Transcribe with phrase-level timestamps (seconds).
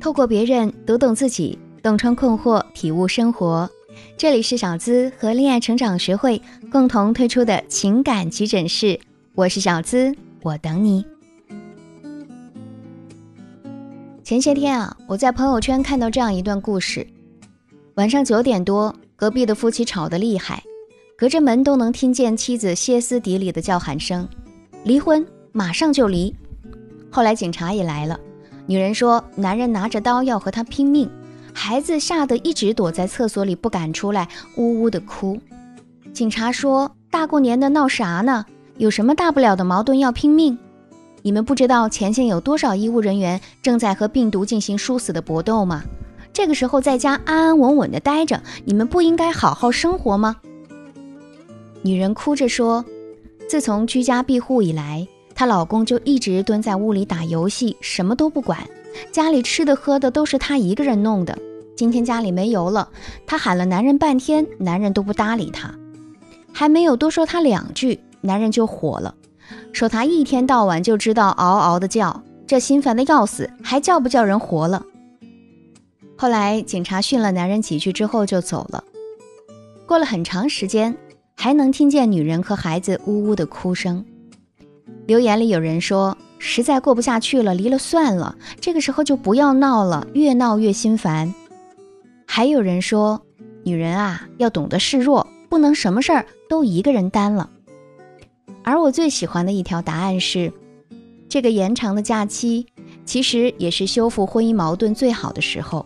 [0.00, 3.68] 透过别人读懂自己，洞穿困惑，体悟生活。
[4.16, 6.40] 这里是小资和恋爱成长学会
[6.72, 8.98] 共同推出的情感急诊室，
[9.34, 11.04] 我是小资，我等你。
[14.24, 17.06] 前些天啊，我在朋友圈看到这样一段故事：
[17.96, 20.62] 晚上九点多，隔壁的夫妻吵得厉害，
[21.14, 24.26] 隔着门都能听见妻子歇斯底里的叫喊声
[24.82, 26.34] ：“离婚，马上就离！”
[27.12, 28.18] 后来警察也来了。
[28.70, 31.10] 女人说：“男人拿着刀要和她拼命，
[31.52, 35.36] 孩子吓得一直躲在厕所里不敢出来，呜呜的哭。”
[36.14, 38.46] 警察说：“大过年的闹啥呢？
[38.76, 40.56] 有什么大不了的矛盾要拼命？
[41.22, 45.82] 你们不知道前线有多少医务人员正在和病毒进行殊死的搏斗吗？
[46.32, 50.36] 这个时候在家安安稳稳的待着，你们不应该好好生活吗？”
[51.82, 52.84] 女人哭着说
[53.50, 55.08] ：“自从居家庇护以来。”
[55.40, 58.58] 她老公就一直蹲在屋里打游戏，什么都不管。
[59.10, 61.38] 家里吃的喝的都是她一个人弄的。
[61.74, 62.86] 今天家里没油了，
[63.26, 65.74] 她喊了男人半天，男人都不搭理她。
[66.52, 69.14] 还没有多说她两句，男人就火了，
[69.72, 74.84] 说她一天到晚就知道嗷嗷的叫，这心烦的要死，还叫不叫人活了？
[76.18, 78.84] 后来警察训了男人几句之后就走了。
[79.86, 80.94] 过了很长时间，
[81.34, 84.04] 还能听见女人和孩子呜呜的哭声。
[85.10, 88.36] 留言里有人说：“实在过不下去了，离了算了。
[88.60, 91.34] 这个时候就不要闹了，越闹越心烦。”
[92.24, 93.20] 还有人说
[93.66, 97.50] ：“女人啊，要懂得示弱，不能什么事儿都一个人担了。”
[98.62, 100.52] 而我最喜欢的一条答案是：
[101.28, 102.64] 这个延长的假期，
[103.04, 105.84] 其实也是修复婚姻矛盾最好的时候。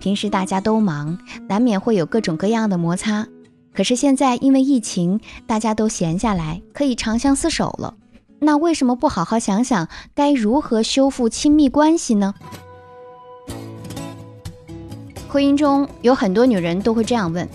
[0.00, 3.26] 平时大家都忙，难免会有各种各样的摩擦。
[3.72, 7.94] 可是现在因为疫情，大家都闲下来，可以长相厮守了。
[8.40, 12.34] 那为什么不好好想想该如何修复亲密关系呢？
[15.28, 17.46] 婚姻中有很多女人都会这样问：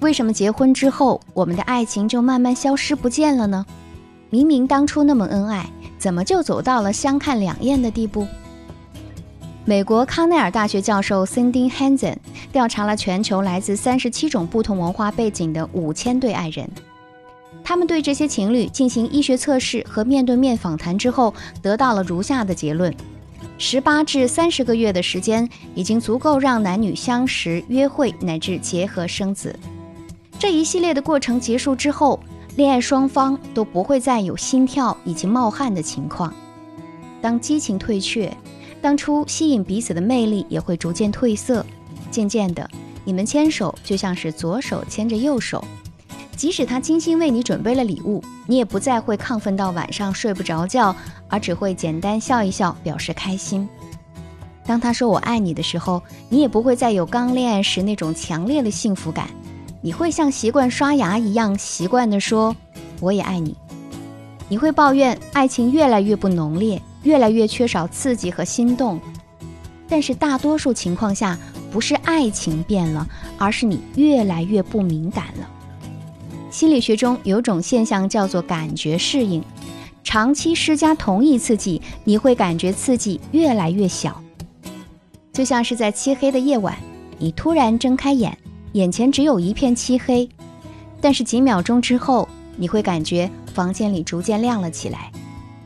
[0.00, 3.64] 为什么结婚之后我们的爱情就慢慢消失不见了呢？
[4.30, 8.26] 明明当初那么恩爱，怎么就走到了相看两厌的地步？
[9.64, 12.16] 美国康奈尔大学教授 Cindy Hansen
[12.52, 16.70] 调查了全球来自三十七种不同文化背景的五千对爱人。
[17.68, 22.90] 他们对这些情侣进行医学测试和面对面访谈之后，得到了如下的结论：
[23.58, 29.54] 十八至三十个月的时间已经足够让男女相识、约会乃至结合生子。
[30.38, 32.18] 这一系列的过程结束之后，
[32.56, 36.32] 恋爱双方都不会再有心跳以及冒汗的情况。
[37.20, 38.34] 当激情退却，
[38.80, 41.66] 当初吸引彼此的魅力也会逐渐褪色。
[42.10, 42.66] 渐渐的，
[43.04, 45.62] 你们牵手就像是左手牵着右手。
[46.38, 50.94] 即使他精心为你准备了礼物，你也不再会亢奋到晚上睡不着觉，
[51.26, 53.68] 而只会简单笑一笑表示开心。
[54.64, 59.28] 当他说我爱你的时候，你也不会再有刚恋爱时那种强烈的幸福感，
[59.80, 62.54] 你会像习惯刷牙一样习惯地说
[63.00, 63.56] 我也爱你。
[64.48, 69.00] 你会抱怨爱情越来越不浓烈，越来越缺少刺激和心动，
[69.88, 71.36] 但是大多数情况下
[71.72, 73.04] 不是爱情变了，
[73.36, 75.50] 而是你越来越不敏感了。
[76.58, 79.40] 心理学中有种现象叫做感觉适应，
[80.02, 84.20] 长期施加同一刺激，你会感觉刺激越来越小。
[85.32, 86.76] 就像是在漆黑的夜晚，
[87.16, 88.36] 你突然睁开眼，
[88.72, 90.28] 眼前只有一片漆黑，
[91.00, 95.12] 但是几秒钟之后，你会感觉房间里逐渐亮了起来。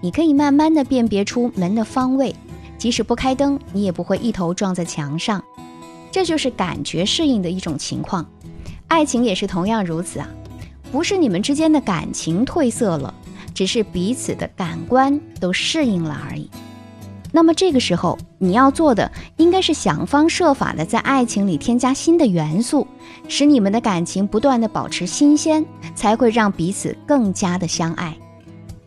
[0.00, 2.32] 你可以慢慢的辨别出门的方位，
[2.78, 5.42] 即使不开灯，你也不会一头撞在墙上。
[6.12, 8.24] 这就是感觉适应的一种情况，
[8.86, 10.28] 爱情也是同样如此啊。
[10.90, 13.12] 不是你们之间的感情褪色了，
[13.54, 16.48] 只是彼此的感官都适应了而已。
[17.32, 22.86] 那么这个时候，你要做的应该是想方设法的在爱情里添加新的元素，
[23.28, 25.62] 使你们的感情不断的保持新鲜，
[25.94, 28.16] 才会让彼此更加的相爱。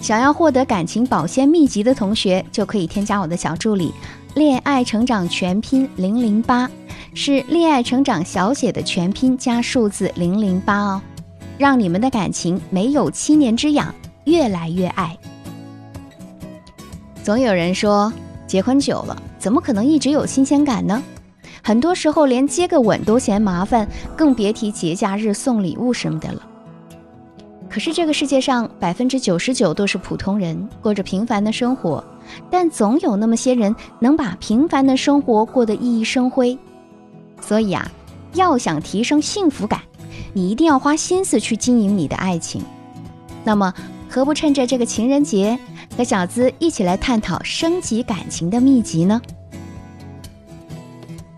[0.00, 3.92] 想要获得感情保鲜秘籍的同学，就可以添加我的小助理
[4.34, 6.68] “恋爱成长全拼零零八”，
[7.14, 11.00] 是恋爱成长小写的全拼加数字零零八哦。
[11.58, 13.94] 让你们的感情没有七年之痒，
[14.24, 15.16] 越来越爱。
[17.22, 18.12] 总有人说，
[18.46, 21.02] 结婚久了，怎么可能一直有新鲜感呢？
[21.62, 26.42] 很多时候连接个吻都嫌麻烦，更别提节假日送礼物什么的了。
[27.70, 32.04] 可是这个世界上百分之九十九都是普通人，过着平凡的生活，
[32.50, 36.58] 但总有那么些人能把平凡的生活过得熠熠生辉。
[37.40, 37.90] 所以啊，
[38.34, 39.80] 要想提升幸福感。
[40.32, 42.62] 你一定要花心思去经营你的爱情，
[43.44, 43.72] 那么
[44.08, 45.58] 何不趁着这个情人节，
[45.96, 49.20] 和小资一起来探讨升级感情的秘籍呢？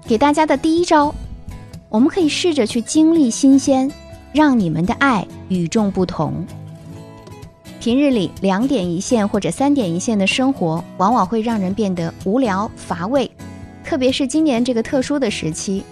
[0.07, 1.15] 给大家的第一招，
[1.89, 3.91] 我们可以试着去经历新鲜，
[4.33, 6.45] 让你们的爱与众不同。
[7.81, 13.31] 平日里两点一线或者三点一线的生活，往往会让人变得无聊乏味，
[13.85, 15.83] 特别是今年这个特殊的时期。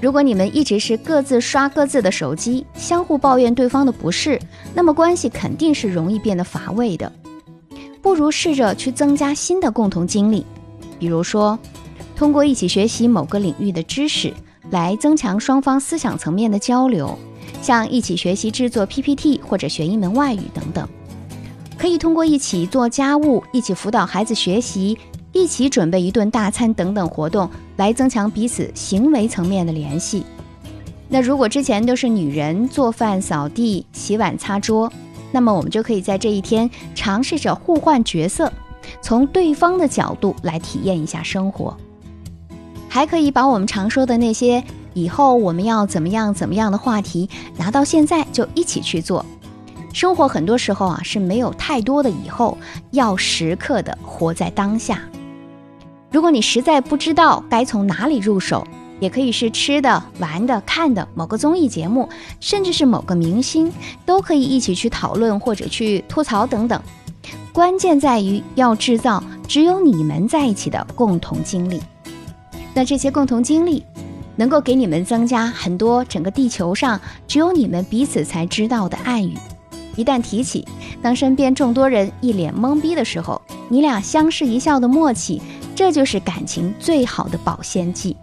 [0.00, 4.38] 如果你们一直是各自刷各自的手机，相互抱怨对方的不是，
[4.74, 7.10] 那么关系肯定是容易变得乏味的。
[8.02, 10.44] 不如试着去增加新的共同经历，
[10.98, 11.58] 比如说，
[12.14, 14.32] 通过一起学习某个领域的知识，
[14.70, 17.18] 来增强双方思想层面的交流，
[17.62, 20.86] 像一起学习制作 PPT 或者学一门外语等等。
[21.78, 24.98] 可以通过一起做家务、一起辅导孩子学习。
[25.32, 30.24] 一起准备一顿大餐等等活动，来增强彼此行为层面的联系。
[31.08, 34.92] 那如果之前都是女人做饭、扫地、洗碗、擦桌，
[35.30, 38.52] 那么我们就可以在这一天尝试着互换角色，
[39.00, 41.76] 从对方的角度来体验一下生活。
[42.88, 44.64] 还可以把我们常说的那些
[44.94, 49.24] 以后我们要怎么样怎么样的话题拿到现在就一起去做。
[49.92, 52.56] 生活很多时候啊是没有太多的以后，
[52.90, 55.02] 要时刻的活在当下。
[56.16, 58.66] 如果你实在不知道该从哪里入手，
[59.00, 62.08] 也可以是吃的、玩的、看的某个综艺节目，
[62.40, 63.70] 甚至是某个明星，
[64.06, 66.80] 都可以一起去讨论或者去吐槽等等。
[67.52, 71.82] 关键在于要制造只有你们在一起的共同经历。
[72.72, 73.84] 那这些共同经历
[74.36, 76.98] 能够给你们增加很多整个地球上
[77.28, 79.36] 只有你们彼此才知道的暗语。
[79.96, 80.66] 一旦提起，
[81.02, 85.42] 当身边众多人一脸懵逼的时候，你俩相视一笑的默契。
[85.76, 88.16] 这就是感情最好的保鲜剂。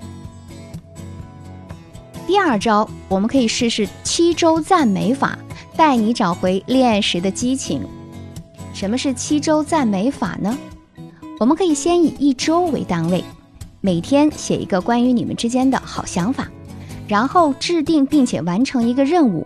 [2.25, 5.37] 第二招，我们可以试试七周赞美法，
[5.77, 7.81] 带你找回恋爱时的激情。
[8.73, 10.57] 什么是七周赞美法呢？
[11.39, 13.23] 我们可以先以一周为单位，
[13.81, 16.47] 每天写一个关于你们之间的好想法，
[17.07, 19.45] 然后制定并且完成一个任务。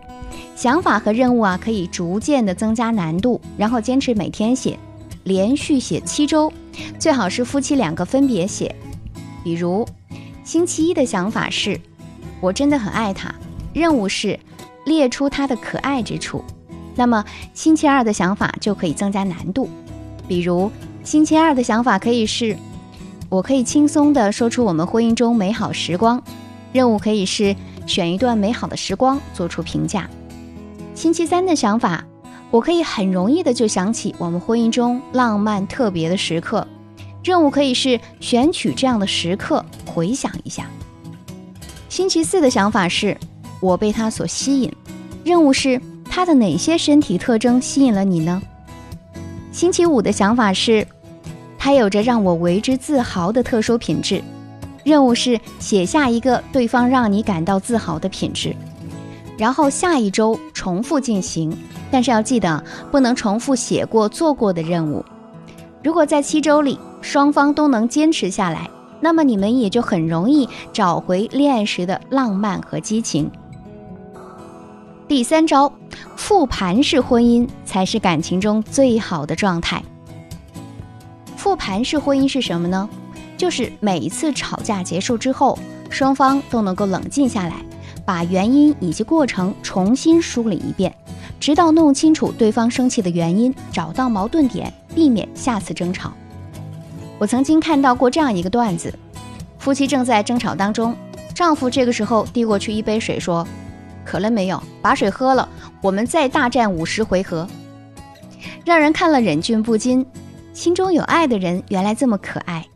[0.56, 4.78] 想法和任务啊，可以逐渐的增加难度，然后坚持每天写，
[5.24, 6.50] 连续写七周。
[6.98, 8.74] 最好是夫妻两个分别写，
[9.44, 9.86] 比如
[10.44, 11.80] 星期一的想法是
[12.40, 13.34] “我真的很爱他”，
[13.74, 14.38] 任务是
[14.84, 16.42] 列出他的可爱之处。
[16.94, 19.68] 那么星期二的想法就可以增加难度，
[20.26, 20.70] 比如
[21.04, 22.56] 星期二的想法可以是
[23.30, 26.22] “我可以轻松地说出我们婚姻中美好时光”，
[26.72, 27.54] 任务可以是
[27.86, 30.08] 选一段美好的时光做出评价。
[30.94, 32.04] 星期三的想法。
[32.50, 36.66] 我可以很容易的就想起我们婚姻中浪漫特别的时刻，
[37.22, 40.66] 任务可以是选取这样的时刻回想一下。
[41.88, 43.16] 星期四的想法是，
[43.60, 44.72] 我被他所吸引，
[45.24, 48.40] 任务是他的哪些身体特征吸引了你呢？
[49.52, 50.86] 星期五的想法是，
[51.58, 54.22] 他有着让我为之自豪的特殊品质，
[54.84, 58.56] 任务是写下一个对方让你感到自豪的品质，
[59.36, 61.54] 然后下一周重复进行。
[61.90, 65.04] 但是要记得，不能重复写过、做过的任务。
[65.82, 68.68] 如果在七周里双方都能坚持下来，
[69.00, 73.30] 那么你们也就很容易找回恋爱时的浪漫和激情。
[75.06, 75.72] 第三招，
[76.16, 79.82] 复盘式婚姻才是感情中最好的状态。
[81.36, 82.88] 复盘式婚姻是什么呢？
[83.36, 85.56] 就是每一次吵架结束之后，
[85.88, 87.54] 双方都能够冷静下来，
[88.04, 90.92] 把原因以及过程重新梳理一遍。
[91.40, 96.12] 直到弄清楚对方生气的原因，找到矛盾点，避免下次争吵。
[97.18, 98.92] 我曾经看到过这样一个段子：
[99.58, 100.96] 夫妻正在争吵当中，
[101.34, 103.46] 丈夫这个时候递过去一杯水，说
[104.04, 104.62] ：“渴了没有？
[104.82, 105.48] 把水喝了，
[105.80, 107.46] 我们再大战五十回合。”
[108.64, 110.04] 让人看了忍俊不禁。
[110.52, 112.66] 心中有爱的人原来这么可爱。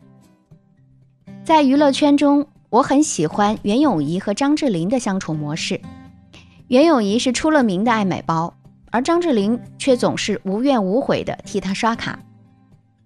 [1.43, 5.79] 在娱乐圈中，我很喜欢袁咏仪和张智霖的相处模式。
[6.67, 8.53] 袁咏仪是出了名的爱买包，
[8.89, 12.17] 而张智霖却总是无怨无悔地替她刷卡。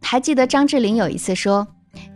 [0.01, 1.67] 还记得张智霖有一次说：“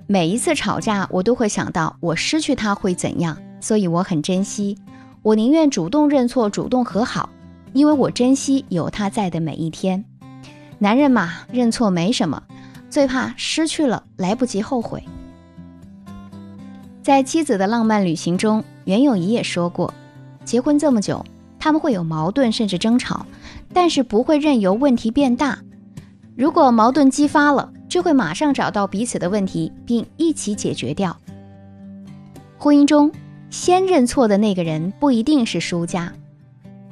[0.07, 4.77] 每一次吵架，我都会想到我失去他会怎样，所以我很珍惜。
[5.23, 7.29] 我宁愿主动认错，主动和好，
[7.73, 10.05] 因为我珍惜有他在的每一天。
[10.79, 12.41] 男人嘛，认错没什么，
[12.89, 15.03] 最怕失去了来不及后悔。”
[17.03, 19.91] 在妻子的浪漫旅行中，袁咏仪也说过
[20.45, 21.23] ：“结婚这么久。”
[21.63, 23.23] 他们会有矛盾，甚至争吵，
[23.71, 25.59] 但是不会任由问题变大。
[26.35, 31.15] 如果矛盾激发了，就会马上找到彼此的问题，并一起解决掉。
[32.57, 33.11] 婚姻中，
[33.51, 36.11] 先认错的那个人不一定是输家，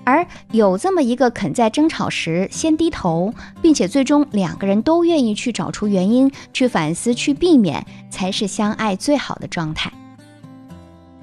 [0.03, 9.91] 而有这么一个肯在争吵时先低头，并且最终两个人都愿意去找出原因、去反思、去避免，才是相爱最好的状态。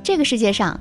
[0.02, 0.80] 这个世界上，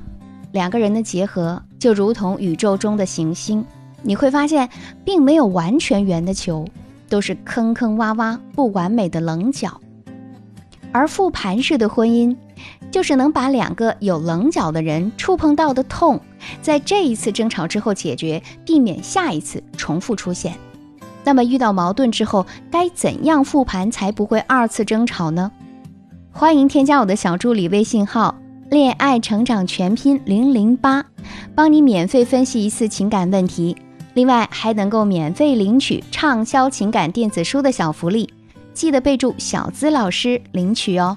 [0.56, 3.62] 两个人的结合就如同宇宙中的行星，
[4.02, 4.70] 你会发现，
[5.04, 6.64] 并没有完全圆的球，
[7.10, 9.78] 都是坑坑洼洼、不完美的棱角。
[10.92, 12.34] 而复盘式的婚姻，
[12.90, 16.18] 就是能把两个有棱角的人触碰到的痛，
[16.62, 20.54] 在这一次争吵之后解决，避免下一次重复出现。
[21.22, 25.52] 那么遇到矛盾之后，该怎样复盘才不会二次争吵呢？
[26.32, 28.34] 欢迎添加我的小助理微信号
[28.70, 31.04] “恋爱成长全拼零零八”，
[31.54, 33.76] 帮你免费分析一次情感问题。
[34.14, 38.28] 另外还能够免费领取畅销情感电子书的小福利，
[38.74, 41.16] 记得备注“小资老师”领取哦。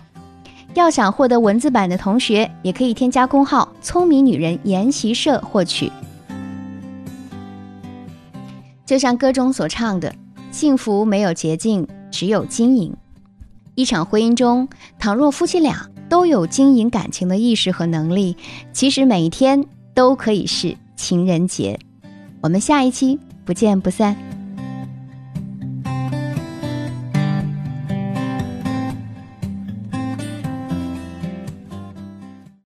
[0.76, 5.92] 要想获得文字版的同学，也可以添加公号“聪明女人研习社”获取。
[8.86, 10.14] 就像歌中所唱的，
[10.52, 12.96] 幸福没有捷径，只有经营。
[13.76, 14.68] 一场婚姻中，
[15.00, 18.36] 倘若夫妻俩都有经营感情的意识和能力，
[18.74, 19.64] 其实每一天
[19.94, 21.80] 都可以是情人节。
[22.42, 24.29] 我们下一期不见不散。